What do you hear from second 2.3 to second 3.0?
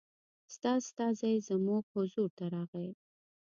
ته راغی.